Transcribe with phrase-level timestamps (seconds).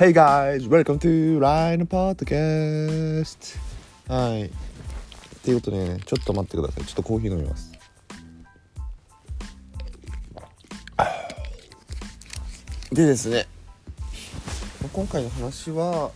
[0.00, 3.58] Hey guys, welcome to Line Podcast!
[4.08, 4.44] はい。
[4.46, 4.48] っ
[5.42, 6.84] ていうことでね、ちょっと待ってください。
[6.86, 7.70] ちょっとコーヒー飲みます。
[12.90, 13.46] でですね、
[14.90, 16.12] 今回の話は、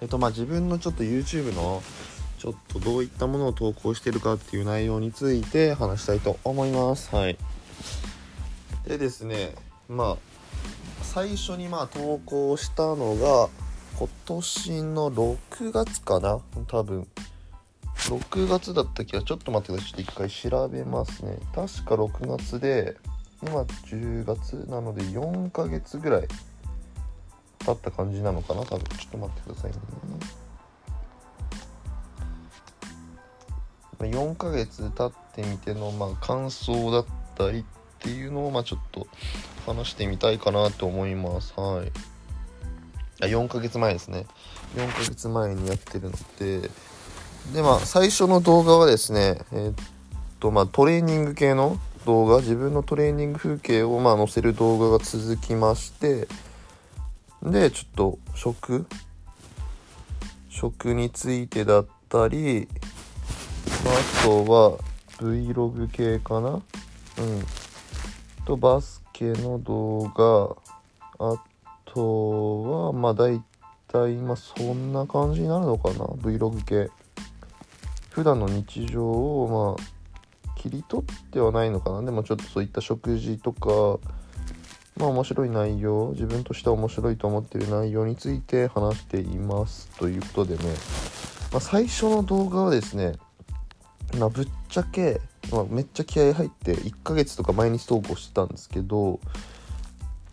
[0.00, 1.84] えっとまあ自分のちょっと YouTube の
[2.40, 7.14] ちょっとどういったものを投稿してるかっていう内容について話したいと思います。
[7.14, 7.38] はい。
[8.88, 9.54] でですね、
[9.88, 10.27] まあ
[11.08, 13.48] 最初にまあ投稿したのが
[13.98, 16.38] 今年の6月かな？
[16.68, 17.08] 多分。
[17.94, 19.92] 6月だった気がちょっと待ってください。
[19.94, 21.38] ちょっと一回調べますね。
[21.54, 22.96] 確か6月で
[23.42, 26.28] 今10月なので4ヶ月ぐらい
[27.64, 28.60] 経った感じなのかな？
[28.66, 28.84] 多分。
[28.84, 29.78] ちょっと待ってくださいね。
[34.00, 37.64] 4ヶ月経ってみてのまあ感想だったりっ
[38.00, 39.06] ていうのをまあちょっと
[39.66, 41.52] 話してみたいかなと思います。
[41.56, 41.92] はい。
[43.20, 44.26] あ4ヶ月前ですね。
[44.76, 46.70] 4ヶ月前にやってるので。
[47.52, 49.74] でまあ最初の動画はですねえーっ
[50.38, 56.28] とまあトレーニング系の動画自分のトレーニング風景をまあ載せる動画が続きまして
[57.42, 58.86] でちょっと食
[60.58, 62.66] 食についてだったり、
[63.86, 64.78] あとは
[65.18, 66.50] Vlog 系かな。
[66.50, 66.62] うん。
[68.48, 70.56] とバスケの動画
[71.18, 71.36] あ
[71.84, 73.42] とはまあ大
[73.88, 76.90] 体まあそんな感じになるのかな？Vlog 系。
[78.08, 82.00] 普段の日常をまあ切り取ってはないのかな？
[82.00, 84.00] でもちょっとそういった食事とか
[84.96, 90.64] まあ面白い内容自分としては面白いと思っている内容について話していますということでね、
[91.52, 93.12] まあ、最初の動画はですね
[94.18, 99.20] まあぶっちゃけまあ、めっちゃ気合入って1ヶ月とか毎日投稿してたんですけど、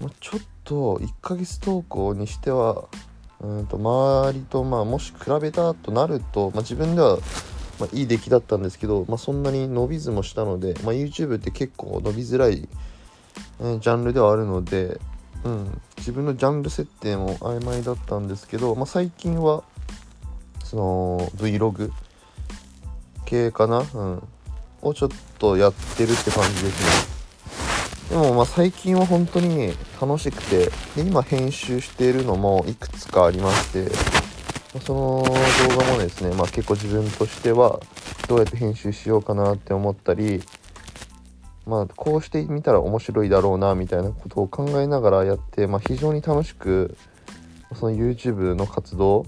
[0.02, 2.86] まあ、ちょっと1ヶ月投稿にしては
[3.42, 7.18] うんと周りとまあもし比べたとなると、まあ、自分では
[7.80, 12.68] まあいい出来だったんですけど、まあ、そんなに伸びずもしたので、まあ、YouTube って結構伸びづらい、
[13.60, 15.00] えージャンルではあるので、
[15.44, 19.64] うん、自分のジャンル設定も曖昧だったんですけど、まあ、最近は
[20.64, 21.92] その Vlog
[23.26, 24.24] 系かな、うん、
[24.86, 25.10] をちょっ
[25.40, 27.16] とやってるって感じですね。
[28.10, 33.90] でもまあ最近は本当に楽しくてで今編集しているのもいくつかありまして
[34.82, 35.24] その
[35.70, 37.80] 動画もですね、まあ、結構自分としては
[38.28, 40.44] どうやって編集しようかなって思ったり
[41.66, 46.96] まあこうしてみたら面白いだろうなみたいなことを考えながらやって、まあ、非常に楽しく
[47.74, 49.26] その YouTube の活動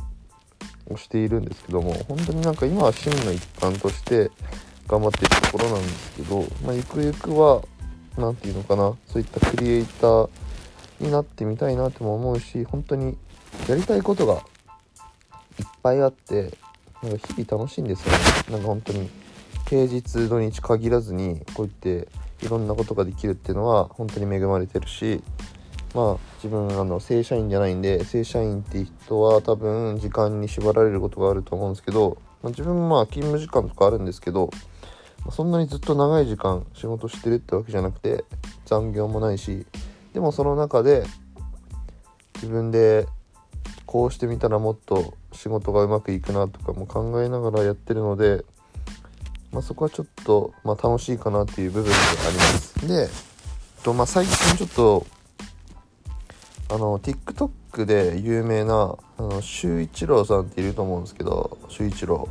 [0.89, 4.29] をしているんですけども本当になんか今は趣味の一環として
[4.87, 7.61] 頑張ってるところなんですけど、まあ、ゆくゆくは
[8.17, 10.29] 何て言うのかなそういったクリエイター
[10.99, 13.17] になってみたいなとも思うし本当に
[13.67, 14.35] やりたいことが
[15.59, 16.53] いっぱいあって
[17.03, 18.19] なんか日々楽しいんですよね。
[18.51, 19.09] なんか本当に
[19.67, 22.07] 平日土日限らずにこうやって
[22.45, 25.21] いろんなことができるっていうのは本当に恵まれてるし
[25.93, 34.49] まあ自分あの正社員じゃないんで正社員っていう人は多分時間に縛られることがあると思うんですけど、まあ、自分もまあ勤務時間とかあるんですけど
[35.25, 38.23] まあそんなにずっと長い時間仕事してるってわけじゃなくて
[38.65, 39.65] 残業もないし
[40.13, 41.03] でもその中で
[42.35, 43.05] 自分で
[43.85, 48.45] こうしてみたらもっと仕事がうまくいくなとかも考えながらやってるので、
[49.51, 52.87] まあ、そこはちょっと、まあ、楽しいかなっていう部分であります。
[52.87, 53.09] で、
[53.83, 55.07] とまあ、最近ちょっと
[56.69, 62.27] あの TikTok で有名なあの周一郎さんっていると思うんですけど周一郎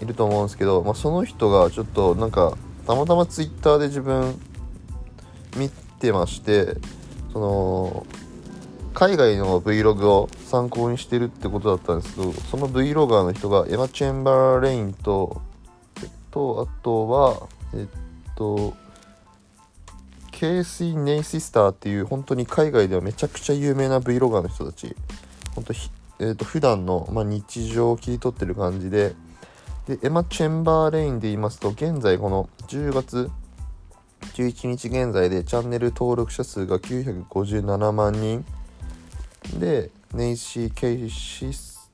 [0.00, 2.56] いると思うんですけど、まあ、その人がちょっとなんか
[2.86, 4.38] たまたま Twitter で自分
[5.56, 5.70] 見
[6.00, 6.76] てまして
[7.32, 8.06] その
[8.94, 15.42] 海外の Vlog を参考にしてるってことだったんですけどその Vlogger の人がエマ・チェンバーレインと
[16.30, 17.86] とあとはえっ
[18.36, 18.74] と
[20.36, 24.94] ケーシー・ネイスタットっていう本当に海外ではめちゃくちゃ有名な Vlogger の人たち。
[25.54, 29.14] 本当ひえっと普段のまあ、日常を切り取ってる感じで。
[29.88, 33.30] でエマ・チェンバーレインで言いますと現在この10月
[34.34, 38.44] 11日現在でチャンネル登録者数が957万人。
[39.58, 41.90] でネイシー・ケイシス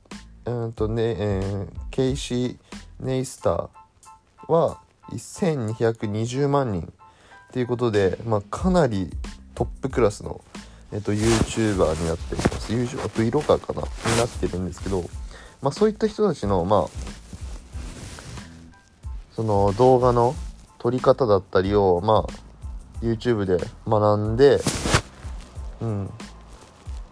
[0.46, 2.56] うんとね、えー、ケイシー・
[2.98, 4.80] ネイスターは
[5.12, 6.92] 1220万人。
[7.52, 9.10] っていうことで、まあ、かなり
[9.54, 10.42] トップクラスの、
[10.90, 12.72] えっと、YouTuber になっています。
[12.72, 13.82] YouTuber Vlogger かな？
[13.82, 15.02] になってるんですけど、
[15.60, 16.88] まあ、そういった人たちのまあ
[19.32, 20.34] その動画の
[20.78, 24.58] 撮り方だったりをまあ YouTube で学んで
[25.82, 26.10] うん。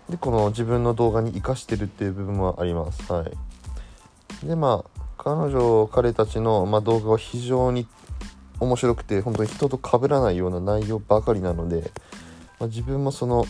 [0.08, 3.12] でこの自分の動画に生かしてるっていう部分はあります。
[3.12, 4.46] はい。
[4.46, 7.86] でまあ彼女彼たちの、まあ、動画は非常に
[8.60, 11.90] 面白くて本当に人と被らないような内容ばかりなので、
[12.58, 13.46] まあ、自分もその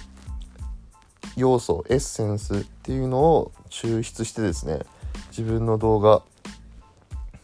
[1.36, 4.80] 要素エッセンスっていうのを抽出してですね
[5.30, 6.22] 自分の動画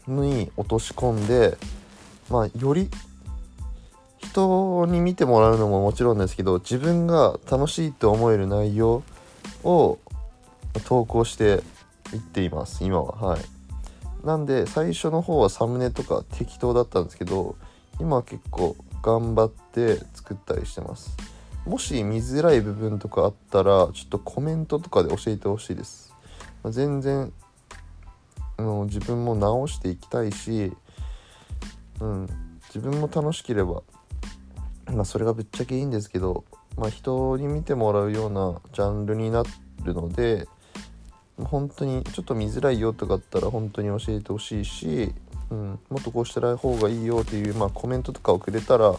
[0.06, 1.56] に落とし込んで
[2.30, 2.88] まあより
[4.18, 9.02] 人に見てもらうのももちろんですけど自分が楽しいと思える内容
[9.64, 9.98] を
[10.84, 11.62] 投稿して
[12.12, 13.12] いっています今は。
[13.12, 13.55] はい。
[14.26, 17.54] なんで最初の方はサムネとか適当だったんですけど
[18.00, 21.16] 今は結構頑張って作ったりしてます。
[21.64, 26.14] もし見づらい部分とかあったらちょっとコメントとかで教えてほしいです、
[26.62, 27.32] まあ、全然
[28.56, 30.72] あの自分も直していきたいし、
[32.00, 32.28] うん、
[32.68, 33.82] 自分も楽しければ
[34.92, 36.44] まあそれがぶっちゃけいいんですけど、
[36.76, 39.42] まあ、人に見てもらうようなジャンルにな
[39.82, 40.46] るので
[41.38, 45.12] 本当にちょっと見づらいよとかあったら本当に教えてほしいし、
[45.50, 48.94] うん、もっとこうしたら方がいいよっていう、まあ、コメントとかをくれたら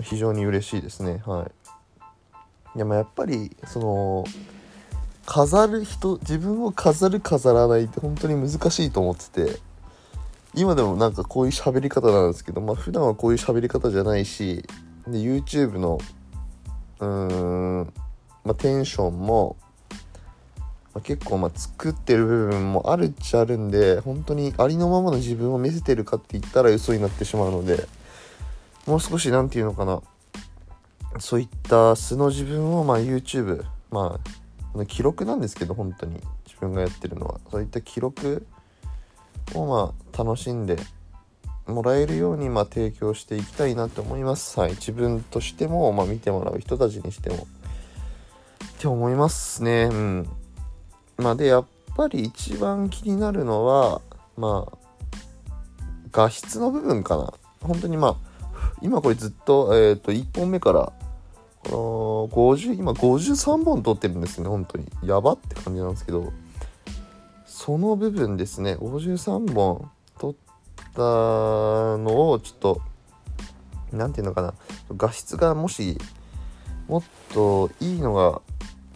[0.00, 1.22] 非常に嬉しいですね。
[1.26, 1.46] は
[2.74, 2.78] い。
[2.78, 4.24] でもやっぱりその
[5.26, 9.60] 飾る人自分を飾る飾らないって本当に難しいと思ってて
[10.54, 14.64] 今でもなんかこういう喋り方なんですけどまあ普段はこういう喋り方じゃないし
[15.06, 15.98] で YouTube の
[17.02, 17.92] うーん、
[18.44, 19.56] まあ、テンションも、
[20.94, 27.86] まあ、結構ま作ってる部分もあるっちゃあるんで本当にありのままの自分を見せてるかって言ったら嘘になってしまうので
[28.86, 30.02] もう少し何て言うのかな
[31.18, 34.18] そういった素の自分をま YouTube ま
[34.74, 38.46] あ記録なんですけど本当に自分がやってるのはそういった記録
[39.54, 40.76] をまあ楽しんで
[41.66, 44.58] もらえるようにま提供していきたいなと思います。
[44.58, 47.36] はい、自分としても、ま、見てもらう人たちにしても。
[47.36, 49.84] って思いますね。
[49.84, 50.28] うん。
[51.16, 51.64] まあ、で、やっ
[51.96, 54.00] ぱり一番気になるのは、
[54.36, 54.78] まあ、
[56.10, 57.32] 画質の部分かな。
[57.60, 58.16] 本当にまあ、
[58.80, 60.92] 今これずっと、えっ、ー、と、1本目から、
[61.64, 64.86] この50、今53本撮ってるんですね、本当に。
[65.04, 66.32] やばって感じなんですけど、
[67.46, 70.34] その部分ですね、53本撮っ
[70.94, 72.80] たのをちょっと
[73.92, 74.54] 何て言うのかな
[74.96, 75.98] 画質がもし
[76.88, 78.40] もっといいのが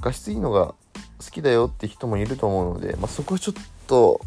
[0.01, 0.75] 画質いいのが
[1.19, 3.55] 好きだよって人もいると思うので、まあ、そこはちょっ
[3.87, 4.21] と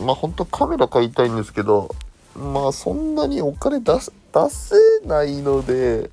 [0.00, 1.94] まあ本当カメラ買いたいんですけど
[2.36, 4.10] まあそんなにお金出出
[4.50, 4.74] せ
[5.06, 6.10] ないので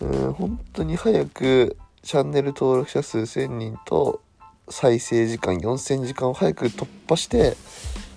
[0.00, 4.20] うん本当に早くチャンネル登録者数1000人と
[4.68, 7.56] 再生時間4000時間を早く突破して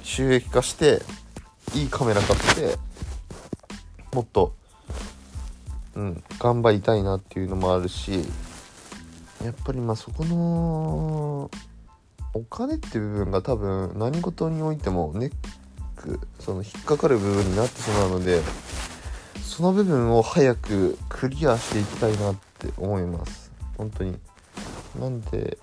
[0.04, 1.02] 収益化して
[1.74, 2.78] いいカメラ買って
[4.14, 4.54] もっと
[5.96, 8.24] うん頑張りたいなっていうのもあるし
[9.44, 11.52] やっぱりまあそこの
[12.34, 15.32] お金っていう部分が多分何事においてもネッ
[15.96, 18.42] クその引っかかる部分になってしまうので
[19.42, 23.52] その部分を早くクリアしていきたいなって思います。
[23.78, 24.18] 本当に。
[25.00, 25.58] なんで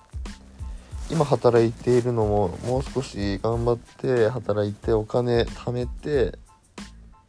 [1.09, 6.37] 今働いているのももう少し頑張って働いてお金貯めて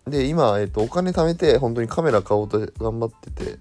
[0.07, 3.59] で今、えっと、お金貯めて本当にカメラ買おうと頑張ってて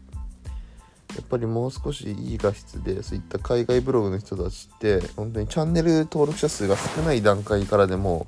[1.16, 8.28] やっぱりもう少しいい画質でそういった海外ブログの人たちって本当にチャンネル登録者数が少ない段階からでも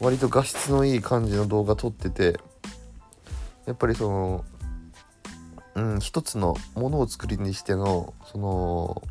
[0.00, 2.38] 割と画質のいい感じの動画撮ってて
[3.66, 4.44] やっぱりその
[5.74, 9.02] うん一つのものを作りにしてのその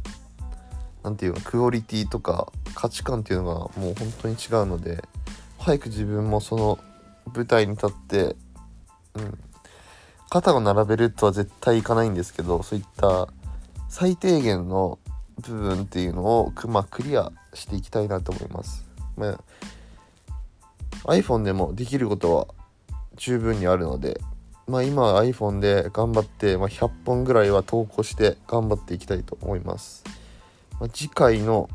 [1.03, 5.03] 何て言うのクオリティとか価値観っていうのがもう本当に違うので
[5.59, 6.79] 早く自分もその
[7.33, 8.35] 舞台に立って
[9.15, 9.39] うん
[10.31, 13.27] 肩を並べるとは絶対いかないんですけどそういった
[13.89, 14.97] 最低限の
[15.41, 18.87] 部分っていうのを、まあ、クリアしていきたいなと思います。
[19.17, 19.27] ま
[21.05, 22.47] あ、iPhone でもできることは
[23.17, 24.21] 十分にあるので、
[24.67, 30.05] まあ、今 iPhone で頑張って、まあ、100本ぐらいは投稿して頑張っていきたいと思います。
[30.79, 31.69] まあ、次回の、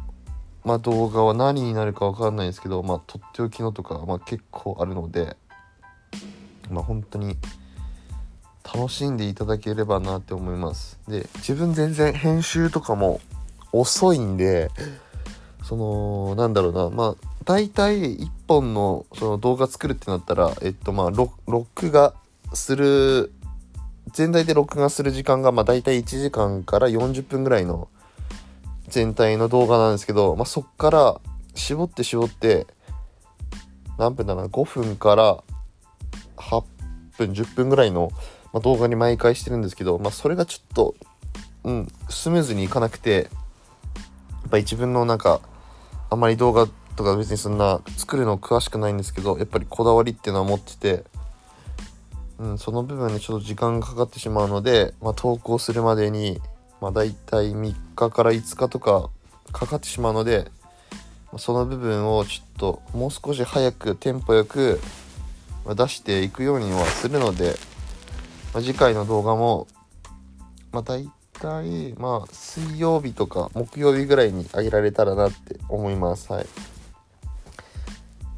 [0.64, 5.36] まあ、動画は何になるか分かんないんですけど、まあ、とっておきのとか、まあ、結構あるので、
[6.70, 7.36] まあ、本当に
[8.74, 10.98] 楽しんでいただければなって思います。
[11.06, 13.20] で、自分全然編集とかも
[13.72, 14.70] 遅いんで、
[15.62, 22.14] その、なんだろうな、まあ、大体1本のその動画作るってなったら、えっと、まあ、録画
[22.52, 23.32] する、
[24.12, 27.88] 全体で録画する時間が、まあ、大体1時間から40分ぐらいの
[28.88, 31.20] 全体の動画なんですけど、まあ、そっから
[31.54, 32.66] 絞って絞って
[33.98, 35.42] 何分だな5分から
[36.36, 36.62] 8
[37.18, 38.10] 分10分ぐらいの、
[38.56, 40.94] ま動画に毎回してるんですけど、まあ、それがちょっと、
[41.64, 45.40] うん、スムーズにいかなくてやっぱり自分のなんか
[46.08, 51.04] あんまり動画とか別にそんな作るの詳しくないんですけどやっぱりこだわりっていうのは持ってて、
[52.38, 56.40] うん、その部分にちょっと時間がかかってしまうので、まあ、投稿するまでに、
[56.80, 59.10] まあ、大体3日から5日とか
[59.52, 60.50] かかってしまうので
[61.36, 64.80] その部分をちょっともう少し早くテンポよく
[65.74, 67.56] 出していくようにはするので、
[68.56, 69.68] まあ、次回の動画も、
[70.72, 76.32] まあ、大体まあ水曜日とか木曜日ぐらいに上げられたらなって思います。
[76.32, 76.46] はい。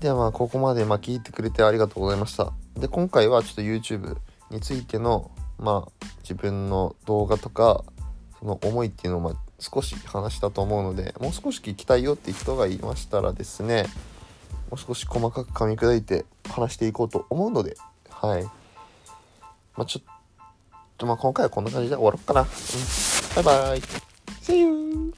[0.00, 2.52] ではまあここまでま聞いてくれてありがとうございました。
[2.74, 4.16] で今回はちょっと YouTube
[4.50, 7.84] についてのまあ自分の動画とか
[8.40, 13.86] その思いっていうのをま少し話したと思うのでもう少し聞きたいよって人がいましたらですね
[14.68, 17.76] もう少し細かく噛み砕いて話していこうと思うので
[18.10, 18.57] はい。
[19.78, 20.04] まあちょっ
[20.96, 23.80] とまあ今回はこんな感じで終わろうかな、うん、バイバイ。
[24.42, 25.14] See you!